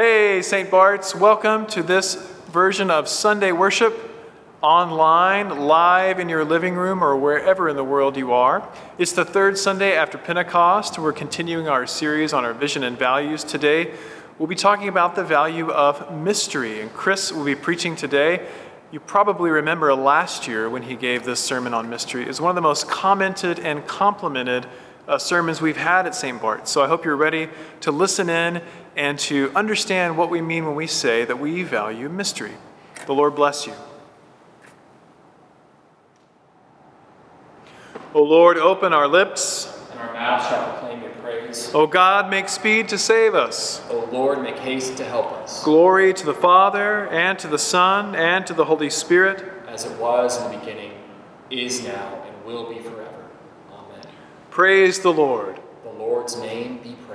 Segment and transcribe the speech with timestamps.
[0.00, 0.70] Hey, St.
[0.70, 2.14] Bart's, welcome to this
[2.52, 3.98] version of Sunday worship
[4.62, 8.68] online, live in your living room, or wherever in the world you are.
[8.96, 11.00] It's the third Sunday after Pentecost.
[11.00, 13.92] We're continuing our series on our vision and values today.
[14.38, 18.46] We'll be talking about the value of mystery, and Chris will be preaching today.
[18.92, 22.22] You probably remember last year when he gave this sermon on mystery.
[22.22, 24.68] It was one of the most commented and complimented
[25.08, 26.40] uh, sermons we've had at St.
[26.40, 26.70] Bart's.
[26.70, 27.48] So I hope you're ready
[27.80, 28.62] to listen in
[28.98, 32.54] and to understand what we mean when we say that we value mystery.
[33.06, 33.72] The Lord bless you.
[38.12, 39.72] O Lord, open our lips.
[39.92, 41.72] And our mouths shall proclaim your praise.
[41.72, 43.86] O God, make speed to save us.
[43.88, 45.62] O Lord, make haste to help us.
[45.62, 49.44] Glory to the Father, and to the Son, and to the Holy Spirit.
[49.68, 50.90] As it was in the beginning,
[51.50, 53.28] is now, and will be forever.
[53.72, 54.02] Amen.
[54.50, 55.60] Praise the Lord.
[55.84, 57.07] The Lord's name be praised.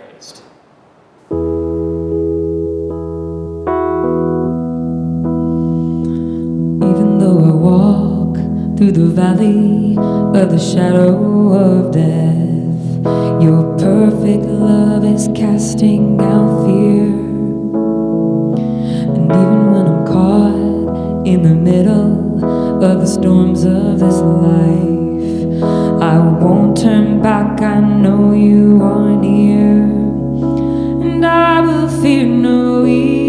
[7.64, 8.36] Walk
[8.76, 12.36] through the valley of the shadow of death,
[13.42, 17.08] your perfect love is casting out fear.
[19.16, 22.44] And even when I'm caught in the middle
[22.84, 25.64] of the storms of this life,
[26.04, 27.62] I won't turn back.
[27.62, 29.84] I know you are near,
[31.06, 33.24] and I will fear no evil.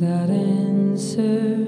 [0.00, 1.67] without answer.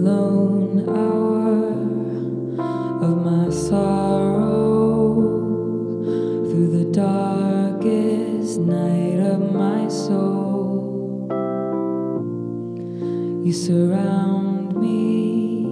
[0.00, 1.72] lone hour
[3.04, 5.14] of my sorrow
[6.48, 11.28] through the darkest night of my soul.
[13.44, 15.64] You surround me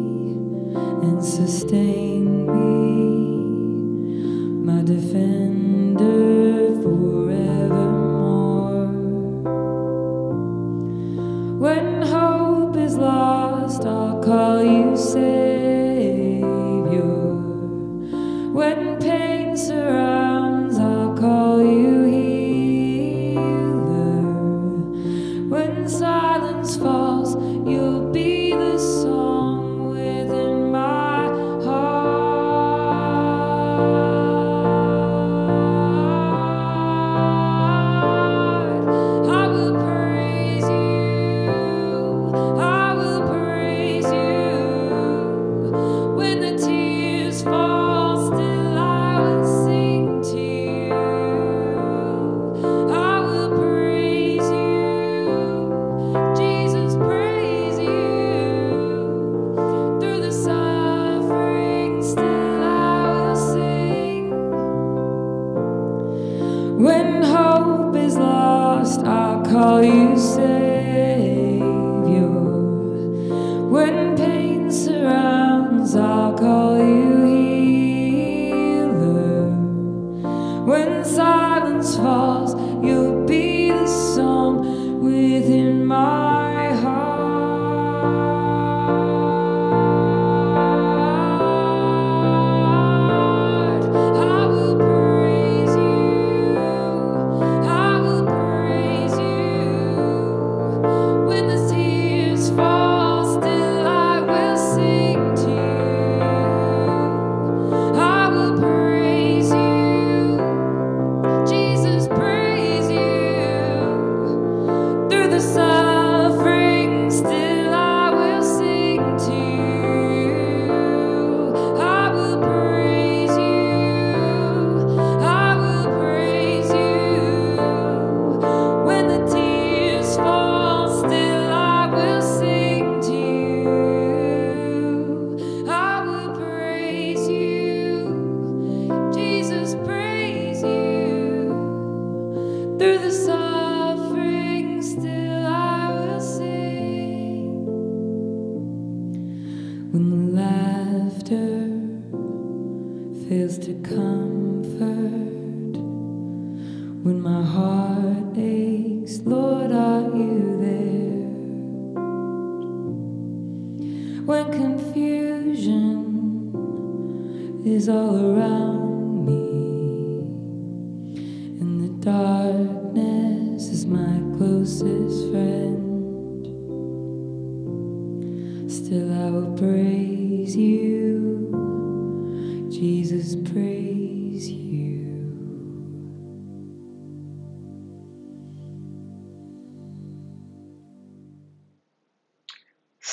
[1.03, 2.18] and sustain.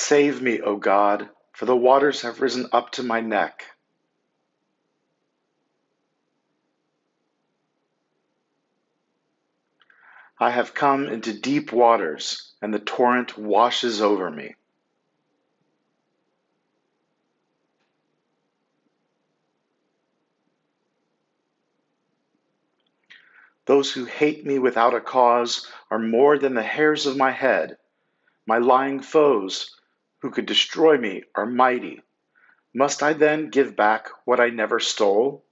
[0.08, 3.64] Save me, O God, for the waters have risen up to my neck.
[10.38, 14.54] I have come into deep waters, and the torrent washes over me.
[23.64, 27.78] Those who hate me without a cause are more than the hairs of my head.
[28.46, 29.72] My lying foes
[30.20, 32.02] who could destroy me are mighty.
[32.74, 35.44] Must I then give back what I never stole?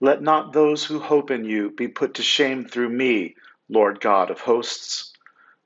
[0.00, 3.36] Let not those who hope in you be put to shame through me,
[3.68, 5.12] Lord God of hosts.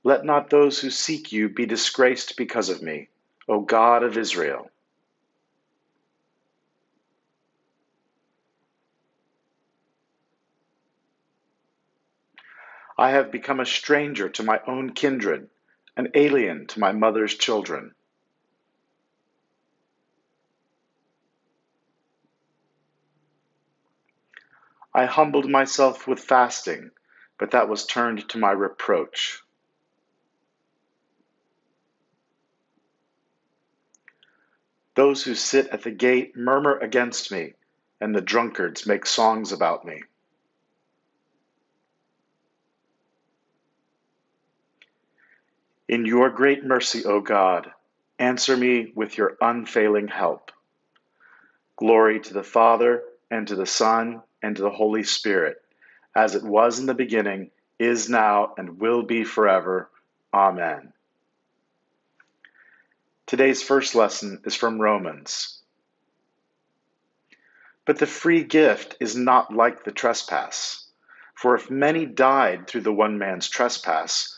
[0.04, 3.08] Let not those who seek you be disgraced because of me,
[3.48, 4.70] O God of Israel.
[13.00, 15.48] I have become a stranger to my own kindred,
[15.96, 17.94] an alien to my mother's children.
[24.92, 26.90] I humbled myself with fasting,
[27.38, 29.44] but that was turned to my reproach.
[34.96, 37.54] Those who sit at the gate murmur against me,
[38.00, 40.02] and the drunkards make songs about me.
[45.88, 47.72] In your great mercy, O God,
[48.18, 50.52] answer me with your unfailing help.
[51.76, 55.62] Glory to the Father, and to the Son, and to the Holy Spirit,
[56.14, 59.88] as it was in the beginning, is now, and will be forever.
[60.34, 60.92] Amen.
[63.26, 65.62] Today's first lesson is from Romans.
[67.86, 70.86] But the free gift is not like the trespass.
[71.34, 74.37] For if many died through the one man's trespass,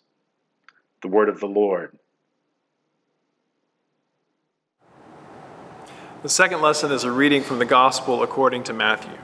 [1.01, 1.97] The word of the Lord.
[6.21, 9.17] The second lesson is a reading from the Gospel according to Matthew.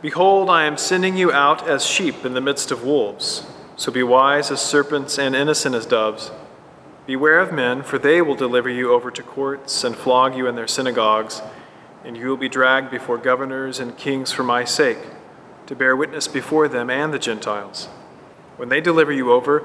[0.00, 3.44] Behold, I am sending you out as sheep in the midst of wolves.
[3.74, 6.30] So be wise as serpents and innocent as doves.
[7.06, 10.54] Beware of men, for they will deliver you over to courts and flog you in
[10.54, 11.42] their synagogues,
[12.04, 14.98] and you will be dragged before governors and kings for my sake,
[15.66, 17.86] to bear witness before them and the Gentiles.
[18.56, 19.64] When they deliver you over,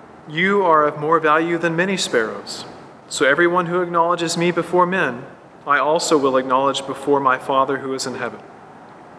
[0.29, 2.65] you are of more value than many sparrows.
[3.09, 5.25] So everyone who acknowledges me before men,
[5.67, 8.39] I also will acknowledge before my Father who is in heaven.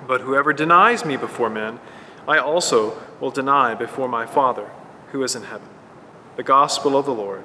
[0.06, 1.78] But whoever denies me before men,
[2.26, 4.70] I also will deny before my Father
[5.10, 5.68] who is in heaven.
[6.36, 7.44] The Gospel of the Lord.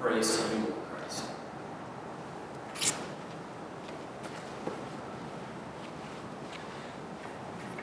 [0.00, 1.24] Praise to you, Christ.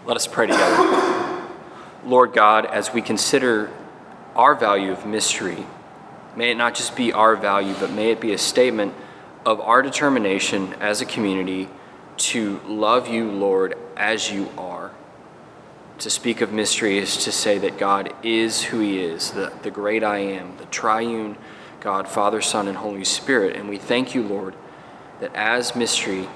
[0.06, 1.48] Let us pray together.
[2.06, 3.72] Lord God, as we consider
[4.36, 5.66] our value of mystery,
[6.36, 8.94] may it not just be our value, but may it be a statement
[9.46, 11.68] of our determination as a community
[12.18, 14.92] to love you, Lord, as you are.
[16.00, 19.72] To speak of mystery is to say that God is who He is, the, the
[19.72, 21.38] great I am, the triune
[21.82, 23.56] God, Father, Son, and Holy Spirit.
[23.56, 24.54] And we thank you, Lord,
[25.20, 26.30] that as mystery,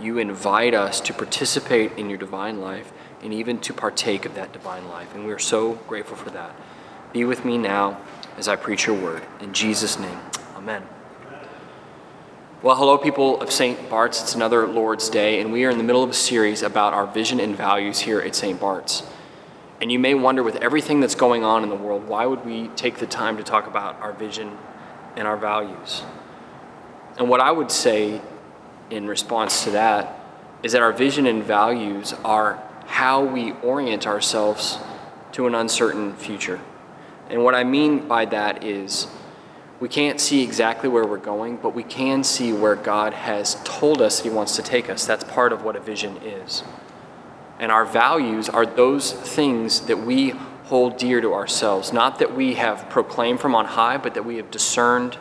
[0.00, 4.52] you invite us to participate in your divine life and even to partake of that
[4.52, 5.14] divine life.
[5.14, 6.54] And we are so grateful for that.
[7.12, 8.00] Be with me now
[8.38, 9.22] as I preach your word.
[9.40, 10.18] In Jesus' name,
[10.54, 10.84] amen.
[12.62, 13.90] Well, hello, people of St.
[13.90, 14.22] Bart's.
[14.22, 17.06] It's another Lord's Day, and we are in the middle of a series about our
[17.06, 18.60] vision and values here at St.
[18.60, 19.02] Bart's.
[19.80, 22.68] And you may wonder, with everything that's going on in the world, why would we
[22.76, 24.56] take the time to talk about our vision
[25.16, 26.02] and our values?
[27.18, 28.20] And what I would say
[28.88, 30.20] in response to that
[30.62, 34.78] is that our vision and values are how we orient ourselves
[35.32, 36.60] to an uncertain future.
[37.30, 39.06] And what I mean by that is
[39.78, 44.02] we can't see exactly where we're going, but we can see where God has told
[44.02, 45.06] us He wants to take us.
[45.06, 46.62] That's part of what a vision is.
[47.58, 50.30] And our values are those things that we
[50.64, 54.36] hold dear to ourselves, not that we have proclaimed from on high, but that we
[54.36, 55.18] have discerned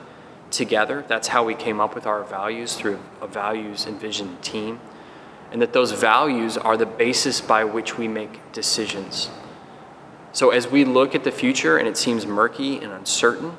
[0.51, 1.03] together.
[1.07, 4.79] That's how we came up with our values through a values and vision team.
[5.51, 9.29] And that those values are the basis by which we make decisions.
[10.31, 13.57] So as we look at the future and it seems murky and uncertain,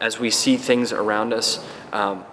[0.00, 2.24] as we see things around us um,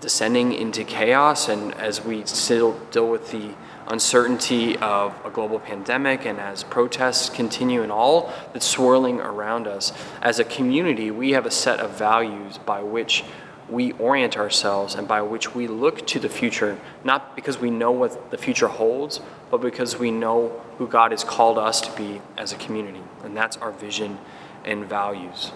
[0.00, 3.54] descending into chaos, and as we still deal with the
[3.86, 9.92] uncertainty of a global pandemic, and as protests continue and all that's swirling around us,
[10.20, 13.24] as a community, we have a set of values by which
[13.68, 17.92] we orient ourselves and by which we look to the future, not because we know
[17.92, 22.22] what the future holds, but because we know who God has called us to be
[22.36, 23.02] as a community.
[23.24, 24.18] And that's our vision
[24.64, 25.52] and values.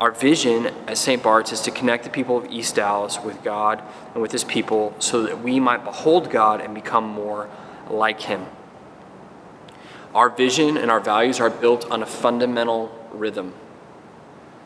[0.00, 1.20] Our vision at St.
[1.22, 3.82] Bart's is to connect the people of East Dallas with God
[4.14, 7.50] and with His people so that we might behold God and become more
[7.90, 8.46] like Him.
[10.14, 13.54] Our vision and our values are built on a fundamental rhythm.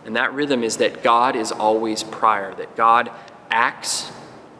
[0.04, 3.10] And that rhythm is that God is always prior, that God
[3.50, 4.12] acts,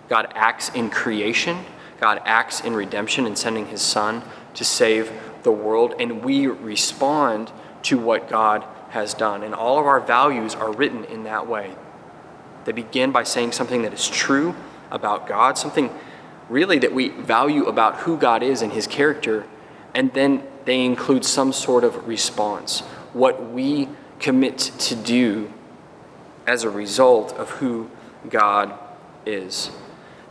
[0.09, 1.65] God acts in creation,
[2.03, 5.13] God acts in redemption and sending His Son to save
[5.45, 9.45] the world, and we respond to what God has done.
[9.45, 11.77] And all of our values are written in that way.
[12.65, 14.57] They begin by saying something that is true
[14.91, 15.91] about God, something
[16.49, 19.47] really that we value about who God is and his character,
[19.95, 22.81] and then they include some sort of response,
[23.13, 23.89] what we
[24.19, 25.53] commit to do
[26.49, 27.89] as a result of who
[28.29, 28.77] God
[29.25, 29.71] is.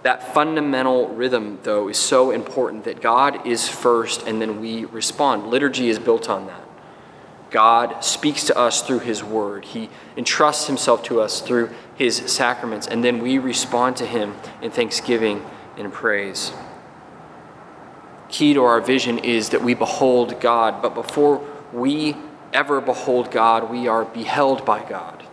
[0.03, 5.47] That fundamental rhythm, though, is so important that God is first and then we respond.
[5.47, 6.61] Liturgy is built on that.
[7.51, 9.65] God speaks to us through His Word.
[9.65, 14.71] He entrusts Himself to us through His sacraments, and then we respond to Him in
[14.71, 15.45] thanksgiving
[15.77, 16.53] and praise.
[18.29, 22.15] Key to our vision is that we behold God, but before we
[22.53, 25.23] ever behold God, we are beheld by God.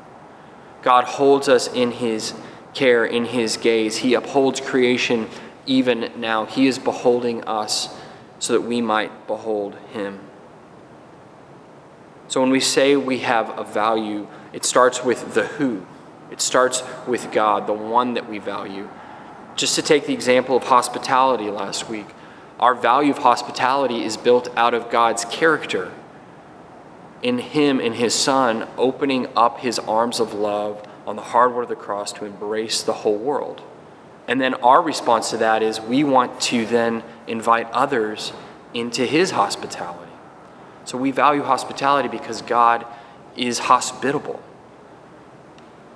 [0.82, 2.34] God holds us in His
[2.74, 3.98] care, in His gaze.
[3.98, 5.28] He upholds creation
[5.66, 6.46] even now.
[6.46, 7.96] He is beholding us
[8.38, 10.20] so that we might behold Him.
[12.28, 15.86] So when we say we have a value, it starts with the who.
[16.30, 18.88] It starts with God, the one that we value.
[19.56, 22.06] Just to take the example of hospitality last week,
[22.60, 25.92] our value of hospitality is built out of God's character.
[27.22, 31.62] In Him, in His Son, opening up His arms of love on the hard hardwood
[31.62, 33.62] of the cross to embrace the whole world.
[34.28, 38.34] And then our response to that is we want to then invite others
[38.74, 40.12] into His hospitality.
[40.84, 42.84] So we value hospitality because God
[43.38, 44.38] is hospitable.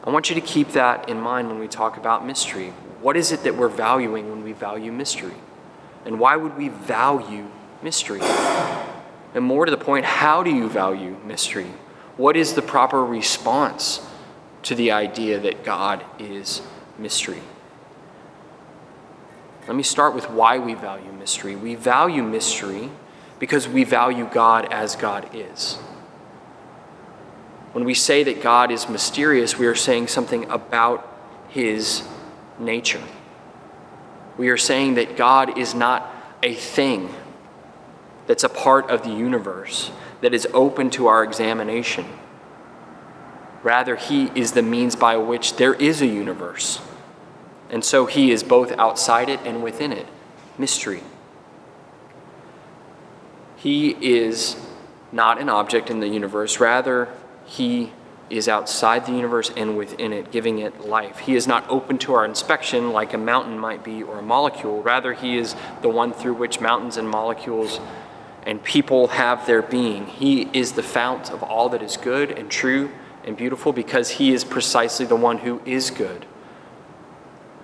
[0.03, 2.71] I want you to keep that in mind when we talk about mystery.
[3.03, 5.37] What is it that we're valuing when we value mystery?
[6.07, 7.51] And why would we value
[7.83, 8.23] mystery?
[9.35, 11.71] And more to the point, how do you value mystery?
[12.17, 14.01] What is the proper response
[14.63, 16.63] to the idea that God is
[16.99, 17.43] mystery?
[19.67, 21.55] Let me start with why we value mystery.
[21.55, 22.91] We value mystery
[23.39, 25.75] because we value God as God is.
[27.73, 31.09] When we say that God is mysterious, we are saying something about
[31.49, 32.03] his
[32.59, 33.03] nature.
[34.37, 37.15] We are saying that God is not a thing
[38.27, 42.07] that's a part of the universe that is open to our examination.
[43.63, 46.81] Rather, he is the means by which there is a universe.
[47.71, 50.07] And so he is both outside it and within it.
[50.59, 51.03] Mystery.
[53.57, 54.57] He is
[55.13, 57.09] not an object in the universe, rather,
[57.45, 57.93] He
[58.31, 61.19] is outside the universe and within it, giving it life.
[61.19, 64.83] He is not open to our inspection like a mountain might be or a molecule.
[64.83, 67.79] Rather, He is the one through which mountains and molecules
[68.45, 70.07] and people have their being.
[70.07, 72.91] He is the fount of all that is good and true
[73.25, 76.27] and beautiful because he is precisely the one who is good,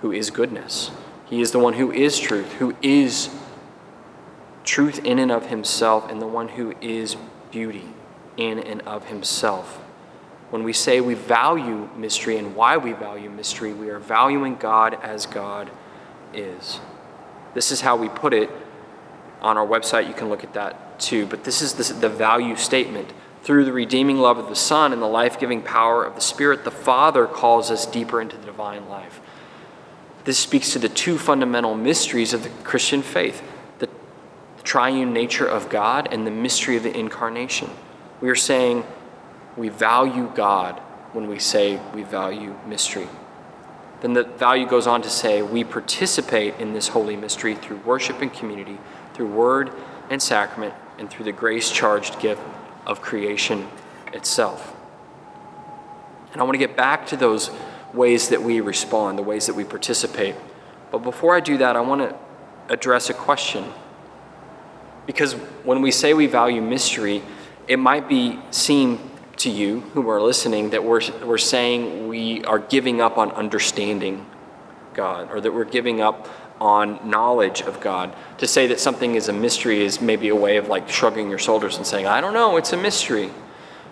[0.01, 0.91] who is goodness.
[1.25, 3.29] He is the one who is truth, who is
[4.63, 7.15] truth in and of himself, and the one who is
[7.51, 7.85] beauty
[8.37, 9.79] in and of himself.
[10.49, 14.97] When we say we value mystery and why we value mystery, we are valuing God
[15.03, 15.69] as God
[16.33, 16.79] is.
[17.53, 18.49] This is how we put it
[19.41, 20.07] on our website.
[20.07, 21.25] You can look at that too.
[21.25, 23.13] But this is the, the value statement.
[23.43, 26.63] Through the redeeming love of the Son and the life giving power of the Spirit,
[26.63, 29.21] the Father calls us deeper into the divine life.
[30.25, 33.41] This speaks to the two fundamental mysteries of the Christian faith
[33.79, 33.89] the,
[34.63, 37.69] triune nature of God and the mystery of the incarnation.
[38.21, 38.83] We are saying
[39.55, 40.79] we value God
[41.13, 43.07] when we say we value mystery.
[44.01, 48.21] Then the value goes on to say we participate in this holy mystery through worship
[48.21, 48.77] and community,
[49.13, 49.71] through word
[50.09, 52.41] and sacrament, and through the grace charged gift
[52.89, 53.67] of creation
[54.13, 54.75] itself.
[56.33, 57.51] And I want to get back to those
[57.93, 60.35] ways that we respond, the ways that we participate.
[60.91, 62.15] But before I do that, I want to
[62.67, 63.63] address a question.
[65.05, 67.21] Because when we say we value mystery,
[67.67, 68.99] it might be seem
[69.37, 74.25] to you who are listening that we're, we're saying we are giving up on understanding
[74.93, 76.27] God or that we're giving up
[76.59, 78.15] on knowledge of God.
[78.39, 81.39] To say that something is a mystery is maybe a way of like shrugging your
[81.39, 83.31] shoulders and saying, I don't know, it's a mystery.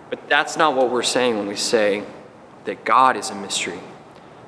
[0.10, 2.04] But that's not what we're saying when we say
[2.66, 3.80] that God is a mystery.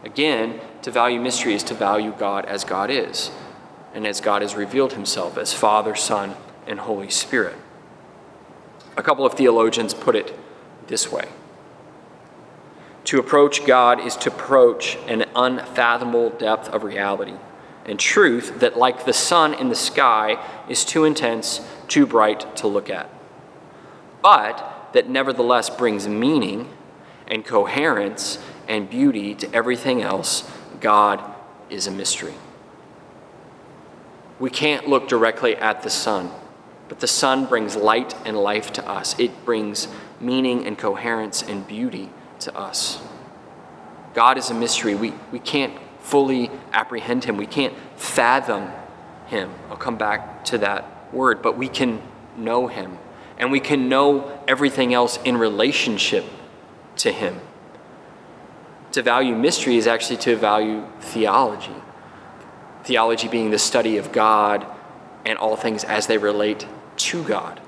[0.03, 3.31] Again, to value mystery is to value God as God is,
[3.93, 6.35] and as God has revealed himself as Father, Son,
[6.67, 7.55] and Holy Spirit.
[8.95, 10.37] A couple of theologians put it
[10.87, 11.27] this way
[13.05, 17.35] To approach God is to approach an unfathomable depth of reality
[17.89, 20.37] and truth that, like the sun in the sky,
[20.69, 23.09] is too intense, too bright to look at,
[24.21, 26.69] but that nevertheless brings meaning
[27.27, 30.49] and coherence and beauty to everything else.
[30.79, 31.23] God
[31.69, 32.35] is a mystery.
[34.39, 36.29] We can't look directly at the sun,
[36.87, 39.17] but the sun brings light and life to us.
[39.19, 39.87] It brings
[40.21, 43.01] meaning and coherence and beauty to us.
[44.13, 44.93] God is a mystery.
[44.93, 45.73] We, we can't
[46.09, 48.71] fully apprehend him, we can't fathom
[49.27, 49.51] him.
[49.69, 52.01] I'll come back to that word, but we can
[52.37, 52.97] know him.
[53.37, 56.25] And we can know everything else in relationship
[56.97, 57.39] to him.
[58.93, 61.75] To value mystery is actually to value theology.
[62.83, 64.65] Theology being the study of God
[65.25, 66.65] and all things as they relate
[66.97, 67.61] to God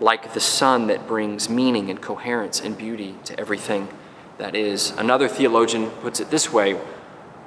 [0.00, 3.88] like the sun that brings meaning and coherence and beauty to everything
[4.38, 4.90] that is.
[4.92, 6.78] Another theologian puts it this way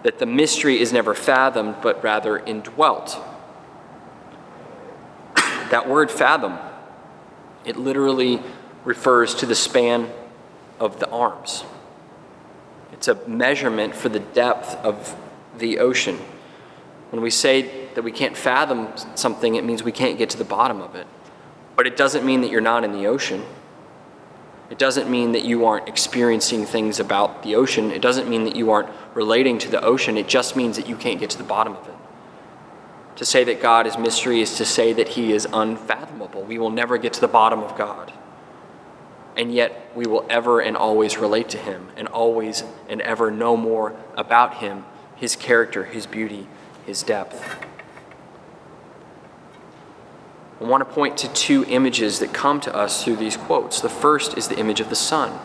[0.07, 3.19] that the mystery is never fathomed, but rather indwelt.
[5.35, 6.57] that word fathom,
[7.65, 8.41] it literally
[8.85, 10.09] refers to the span
[10.79, 11.65] of the arms.
[12.93, 15.13] It's a measurement for the depth of
[15.57, 16.17] the ocean.
[17.09, 20.45] When we say that we can't fathom something, it means we can't get to the
[20.45, 21.05] bottom of it.
[21.75, 23.43] But it doesn't mean that you're not in the ocean.
[24.69, 27.91] It doesn't mean that you aren't experiencing things about the ocean.
[27.91, 30.17] It doesn't mean that you aren't relating to the ocean.
[30.17, 31.93] It just means that you can't get to the bottom of it.
[33.17, 36.43] To say that God is mystery is to say that He is unfathomable.
[36.43, 38.11] We will never get to the bottom of God.
[39.37, 43.55] And yet, we will ever and always relate to Him and always and ever know
[43.55, 46.47] more about Him, His character, His beauty,
[46.85, 47.66] His depth.
[50.59, 53.79] I want to point to two images that come to us through these quotes.
[53.79, 55.39] The first is the image of the sun.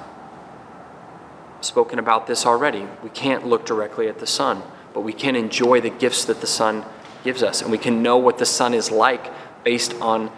[1.58, 2.86] I've spoken about this already.
[3.02, 4.62] We can't look directly at the sun,
[4.94, 6.86] but we can enjoy the gifts that the sun
[7.24, 9.30] gives us, and we can know what the sun is like
[9.64, 10.28] based on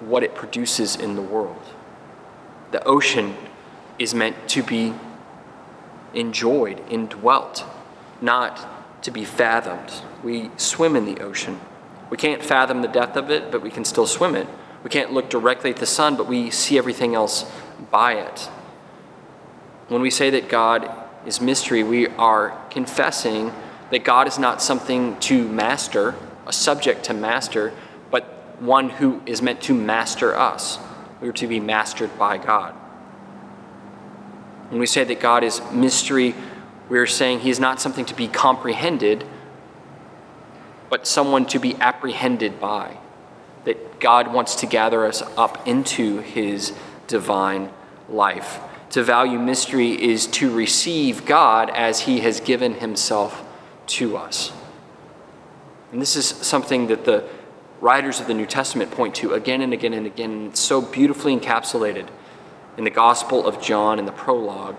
[0.00, 1.62] what it produces in the world.
[2.72, 3.36] The ocean
[3.98, 4.94] is meant to be
[6.12, 7.64] enjoyed, indwelt,
[8.20, 9.92] not to be fathomed.
[10.22, 11.60] We swim in the ocean.
[12.10, 14.46] We can't fathom the depth of it, but we can still swim it.
[14.82, 17.50] We can't look directly at the sun, but we see everything else
[17.90, 18.48] by it.
[19.88, 20.90] When we say that God
[21.26, 23.52] is mystery, we are confessing
[23.90, 26.14] that God is not something to master,
[26.46, 27.72] a subject to master,
[28.10, 28.24] but
[28.60, 30.78] one who is meant to master us.
[31.20, 32.74] We are to be mastered by God.
[34.68, 36.34] When we say that God is mystery,
[36.88, 39.24] we are saying He is not something to be comprehended,
[40.90, 42.96] but someone to be apprehended by.
[43.64, 46.72] That God wants to gather us up into his
[47.06, 47.70] divine
[48.08, 48.60] life.
[48.90, 53.44] To value mystery is to receive God as he has given himself
[53.88, 54.52] to us.
[55.92, 57.28] And this is something that the
[57.80, 60.46] writers of the New Testament point to again and again and again.
[60.48, 62.08] It's so beautifully encapsulated
[62.76, 64.76] in the Gospel of John in the prologue,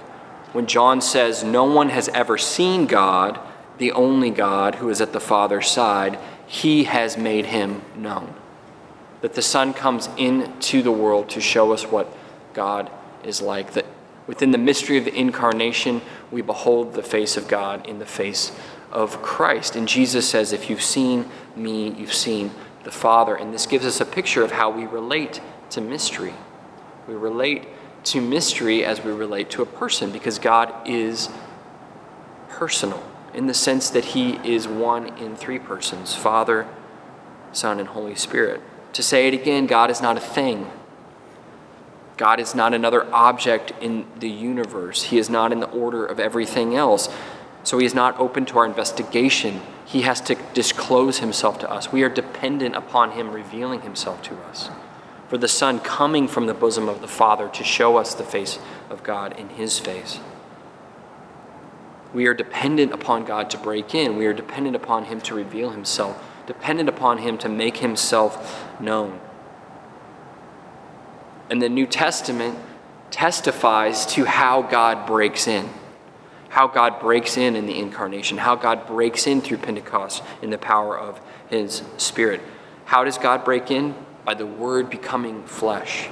[0.54, 3.40] When John says, No one has ever seen God,
[3.80, 8.36] the only God who is at the Father's side, he has made him known.
[9.22, 12.16] That the Son comes into the world to show us what
[12.54, 12.92] God
[13.24, 13.74] is like.
[13.74, 13.86] That
[14.28, 18.52] within the mystery of the incarnation, we behold the face of God in the face
[18.92, 19.76] of Christ.
[19.76, 22.52] And Jesus says, If you've seen me, you've seen
[22.84, 23.36] the Father.
[23.36, 26.34] And this gives us a picture of how we relate to mystery.
[27.08, 27.68] We relate
[28.06, 31.30] to mystery as we relate to a person because God is
[32.50, 36.68] personal in the sense that He is one in three persons Father,
[37.52, 38.62] Son, and Holy Spirit.
[38.94, 40.70] To say it again, God is not a thing.
[42.18, 45.04] God is not another object in the universe.
[45.04, 47.08] He is not in the order of everything else.
[47.64, 49.62] So he is not open to our investigation.
[49.86, 51.92] He has to disclose himself to us.
[51.92, 54.70] We are dependent upon him revealing himself to us.
[55.30, 58.60] For the Son coming from the bosom of the Father to show us the face
[58.90, 60.20] of God in his face.
[62.14, 64.18] We are dependent upon God to break in.
[64.18, 69.20] We are dependent upon him to reveal himself, dependent upon him to make himself known.
[71.50, 72.58] And the New Testament
[73.12, 75.70] testifies to how God breaks in,
[76.50, 80.58] how God breaks in in the incarnation, how God breaks in through Pentecost in the
[80.58, 81.20] power of
[81.50, 82.42] his Spirit.
[82.86, 83.96] How does God break in?
[84.26, 86.10] By the Word becoming flesh.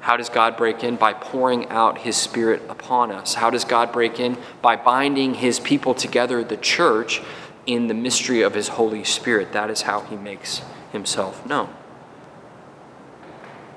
[0.00, 0.96] How does God break in?
[0.96, 3.34] By pouring out His Spirit upon us.
[3.34, 4.38] How does God break in?
[4.62, 7.20] By binding His people together, the church,
[7.66, 9.52] in the mystery of His Holy Spirit.
[9.52, 11.68] That is how He makes Himself known.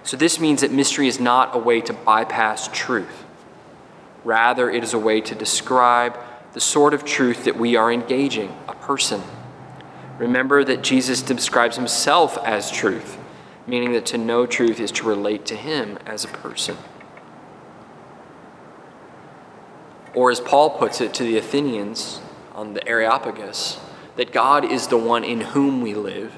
[0.03, 3.25] So, this means that mystery is not a way to bypass truth.
[4.23, 6.17] Rather, it is a way to describe
[6.53, 9.21] the sort of truth that we are engaging, a person.
[10.17, 13.17] Remember that Jesus describes himself as truth,
[13.67, 16.77] meaning that to know truth is to relate to him as a person.
[20.13, 22.19] Or, as Paul puts it to the Athenians
[22.53, 23.79] on the Areopagus,
[24.17, 26.37] that God is the one in whom we live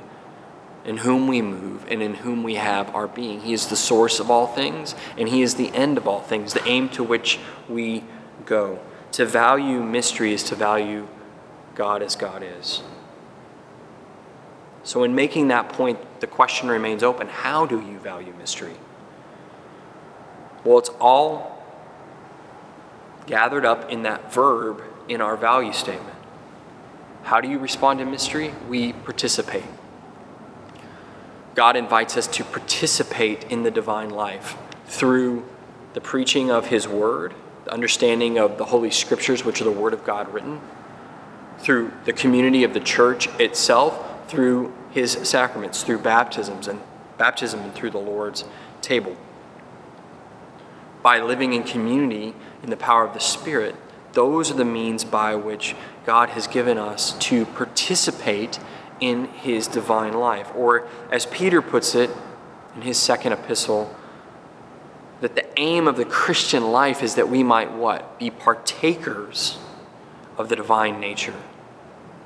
[0.85, 3.41] in whom we move, and in whom we have our being.
[3.41, 6.53] He is the source of all things, and He is the end of all things,
[6.53, 8.03] the aim to which we
[8.45, 8.79] go.
[9.13, 11.07] To value mystery is to value
[11.75, 12.83] God as God is.
[14.83, 18.77] So, in making that point, the question remains open how do you value mystery?
[20.63, 21.61] Well, it's all
[23.25, 26.15] gathered up in that verb in our value statement.
[27.23, 28.53] How do you respond to mystery?
[28.69, 29.65] We participate.
[31.55, 34.55] God invites us to participate in the divine life
[34.85, 35.45] through
[35.93, 37.33] the preaching of His Word,
[37.65, 40.61] the understanding of the Holy Scriptures, which are the Word of God written,
[41.57, 46.79] through the community of the church itself, through His sacraments, through baptisms and
[47.17, 48.43] baptism and through the Lord's
[48.81, 49.15] table.
[51.01, 53.75] By living in community in the power of the Spirit,
[54.13, 55.75] those are the means by which
[56.05, 58.59] God has given us to participate
[58.99, 60.51] in his divine life.
[60.55, 62.09] Or, as Peter puts it
[62.75, 63.93] in his second epistle,
[65.21, 68.19] that the aim of the Christian life is that we might what?
[68.19, 69.57] Be partakers
[70.37, 71.35] of the divine nature.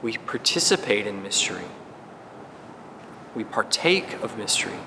[0.01, 1.65] We participate in mystery.
[3.37, 4.79] We partake of mystery.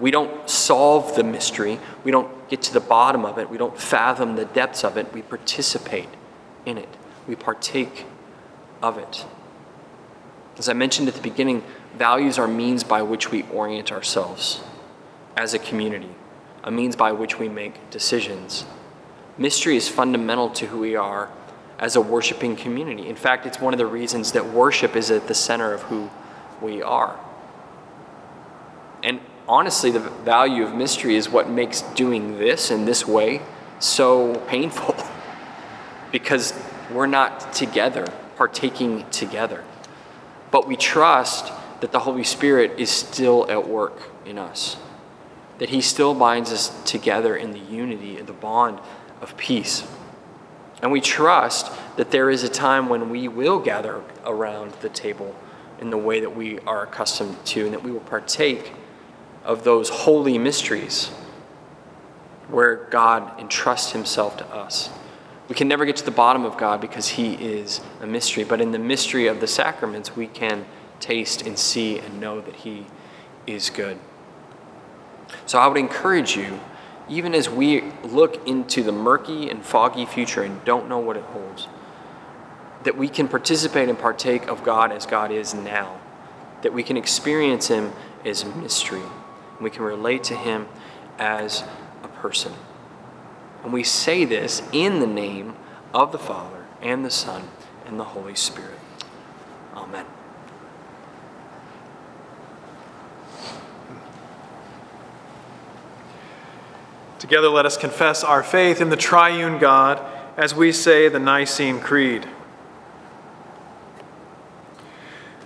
[0.00, 1.78] We don't solve the mystery.
[2.02, 3.50] We don't get to the bottom of it.
[3.50, 5.12] We don't fathom the depths of it.
[5.12, 6.08] We participate
[6.64, 6.88] in it.
[7.28, 8.06] We partake
[8.82, 9.26] of it.
[10.56, 11.62] As I mentioned at the beginning,
[11.98, 14.62] values are means by which we orient ourselves
[15.36, 16.14] as a community,
[16.62, 18.64] a means by which we make decisions.
[19.36, 21.28] Mystery is fundamental to who we are
[21.78, 23.06] as a worshiping community.
[23.08, 26.08] In fact, it's one of the reasons that worship is at the center of who
[26.62, 27.20] we are.
[29.04, 33.42] And honestly, the value of mystery is what makes doing this in this way
[33.78, 34.96] so painful.
[36.12, 36.54] Because
[36.92, 39.64] we're not together, partaking together.
[40.52, 44.76] But we trust that the Holy Spirit is still at work in us,
[45.58, 48.78] that He still binds us together in the unity, and the bond
[49.20, 49.84] of peace.
[50.82, 55.34] And we trust that there is a time when we will gather around the table
[55.80, 58.72] in the way that we are accustomed to, and that we will partake
[59.44, 61.08] of those holy mysteries
[62.48, 64.90] where God entrusts Himself to us.
[65.48, 68.44] We can never get to the bottom of God because He is a mystery.
[68.44, 70.64] But in the mystery of the sacraments, we can
[71.00, 72.86] taste and see and know that He
[73.46, 73.98] is good.
[75.46, 76.60] So I would encourage you,
[77.08, 81.24] even as we look into the murky and foggy future and don't know what it
[81.24, 81.68] holds,
[82.84, 86.00] that we can participate and partake of God as God is now,
[86.62, 87.92] that we can experience Him
[88.24, 89.02] as mystery,
[89.60, 90.66] we can relate to Him
[91.18, 91.64] as
[92.02, 92.52] a person.
[93.62, 95.56] And we say this in the name
[95.92, 97.48] of the Father, and the Son,
[97.86, 98.78] and the Holy Spirit.
[99.74, 100.04] Amen.
[107.18, 110.04] Together, let us confess our faith in the triune God
[110.36, 112.28] as we say the Nicene Creed.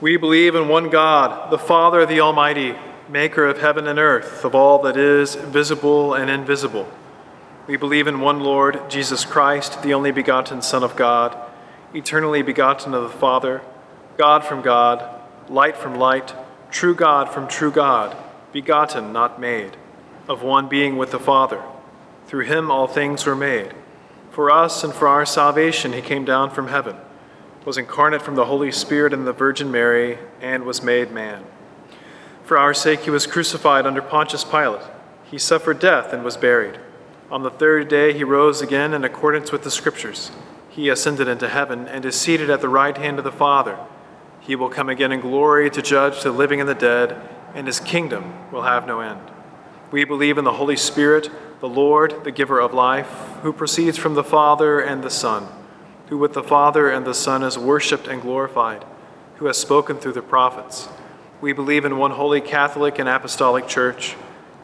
[0.00, 2.74] We believe in one God, the Father, the Almighty,
[3.08, 6.88] maker of heaven and earth, of all that is visible and invisible.
[7.66, 11.36] We believe in one Lord, Jesus Christ, the only begotten Son of God,
[11.94, 13.62] eternally begotten of the Father,
[14.16, 16.34] God from God, light from light,
[16.70, 18.16] true God from true God,
[18.52, 19.76] begotten, not made,
[20.28, 21.62] of one being with the Father.
[22.26, 23.72] Through him all things were made.
[24.30, 26.96] For us and for our salvation he came down from heaven,
[27.64, 31.44] was incarnate from the Holy Spirit and the Virgin Mary, and was made man.
[32.48, 34.80] For our sake he was crucified under Pontius Pilate.
[35.22, 36.78] He suffered death and was buried.
[37.30, 40.30] On the third day he rose again in accordance with the Scriptures.
[40.70, 43.78] He ascended into heaven and is seated at the right hand of the Father.
[44.40, 47.20] He will come again in glory to judge the living and the dead,
[47.54, 49.30] and his kingdom will have no end.
[49.90, 51.28] We believe in the Holy Spirit,
[51.60, 53.10] the Lord, the giver of life,
[53.42, 55.46] who proceeds from the Father and the Son,
[56.06, 58.86] who with the Father and the Son is worshiped and glorified,
[59.34, 60.88] who has spoken through the prophets.
[61.40, 64.16] We believe in one holy Catholic and Apostolic Church.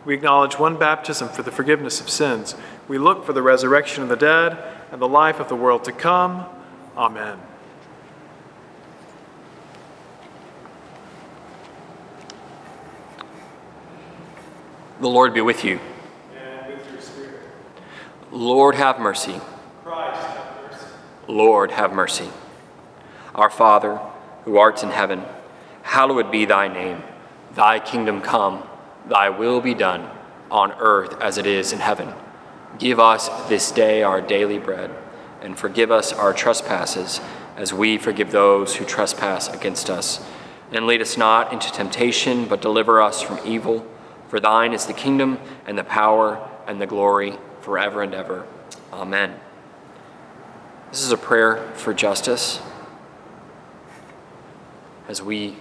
[0.04, 2.56] We acknowledge one baptism for the forgiveness of sins.
[2.88, 4.58] We look for the resurrection of the dead
[4.90, 6.44] and the life of the world to come.
[6.96, 7.38] Amen.
[15.00, 15.80] The Lord be with you.
[16.36, 17.40] And with your spirit.
[18.30, 19.40] Lord, have mercy.
[19.84, 20.86] Christ, have mercy.
[21.28, 22.28] Lord, have mercy.
[23.34, 24.00] Our Father,
[24.44, 25.24] who art in heaven,
[25.94, 27.00] hallowed be thy name.
[27.54, 28.64] Thy kingdom come,
[29.08, 30.10] thy will be done,
[30.50, 32.12] on earth as it is in heaven.
[32.80, 34.90] Give us this day our daily bread,
[35.40, 37.20] and forgive us our trespasses,
[37.56, 40.20] as we forgive those who trespass against us.
[40.72, 43.86] And lead us not into temptation, but deliver us from evil.
[44.26, 48.48] For thine is the kingdom, and the power, and the glory, forever and ever.
[48.92, 49.38] Amen.
[50.90, 52.58] This is a prayer for justice
[55.06, 55.56] as we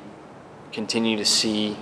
[0.74, 1.78] continue to see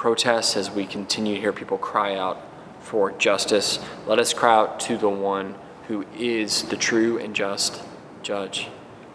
[0.00, 2.40] protests, as we continue to hear people cry out
[2.80, 5.54] for justice, let us cry out to the one
[5.88, 7.82] who is the true and just
[8.22, 8.68] judge,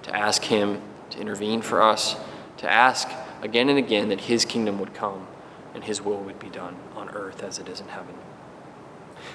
[0.04, 2.16] to ask him to intervene for us,
[2.58, 3.10] to ask
[3.42, 5.28] again and again that his kingdom would come
[5.74, 8.14] and his will would be done on earth as it is in heaven.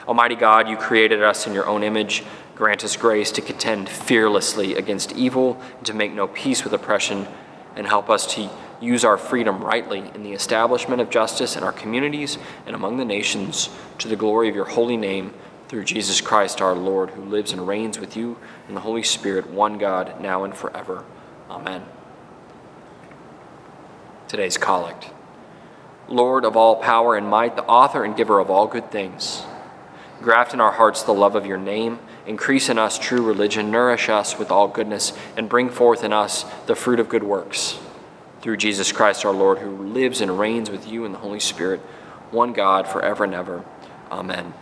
[0.06, 2.22] Almighty God, you created us in your own image.
[2.54, 7.26] Grant us grace to contend fearlessly against evil and to make no peace with oppression,
[7.76, 11.72] and help us to use our freedom rightly in the establishment of justice in our
[11.72, 15.34] communities and among the nations to the glory of your holy name
[15.68, 19.50] through Jesus Christ our Lord, who lives and reigns with you in the Holy Spirit,
[19.50, 21.04] one God, now and forever.
[21.48, 21.84] Amen.
[24.26, 25.10] Today's collect.
[26.08, 29.44] Lord of all power and might, the author and giver of all good things,
[30.20, 32.00] graft in our hearts the love of your name,
[32.30, 36.44] increase in us true religion, nourish us with all goodness, and bring forth in us
[36.66, 37.76] the fruit of good works.
[38.40, 41.80] Through Jesus Christ our Lord, who lives and reigns with you in the Holy Spirit,
[42.30, 43.64] one God, forever and ever.
[44.12, 44.54] Amen.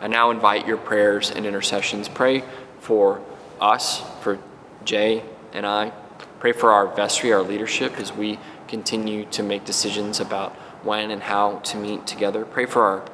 [0.00, 2.08] I now invite your prayers and intercessions.
[2.08, 2.44] Pray
[2.78, 3.20] for
[3.60, 4.38] us, for
[4.84, 5.92] Jay and I.
[6.38, 8.38] Pray for our vestry, our leadership, as we
[8.68, 10.52] continue to make decisions about
[10.84, 12.44] when and how to meet together.
[12.44, 13.04] Pray for our,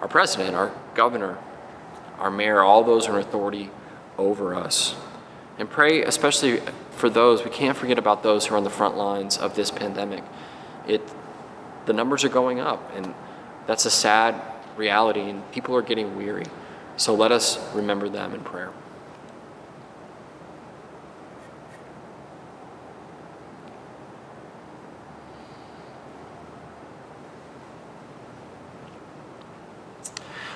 [0.00, 1.36] our president, our governor,
[2.26, 3.70] our mayor, all those in authority
[4.18, 4.96] over us.
[5.58, 6.60] And pray especially
[6.90, 9.70] for those, we can't forget about those who are on the front lines of this
[9.70, 10.24] pandemic.
[10.88, 11.02] It,
[11.86, 13.14] the numbers are going up, and
[13.66, 14.34] that's a sad
[14.76, 16.46] reality, and people are getting weary.
[16.96, 18.72] So let us remember them in prayer.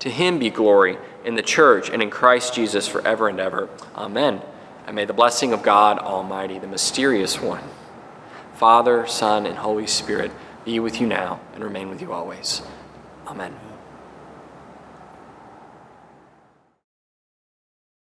[0.00, 3.68] To him be glory in the church and in Christ Jesus forever and ever.
[3.96, 4.42] Amen.
[4.86, 7.64] And may the blessing of God Almighty, the mysterious one,
[8.54, 10.30] Father, Son, and Holy Spirit,
[10.64, 12.62] be with you now and remain with you always.
[13.26, 13.67] Amen.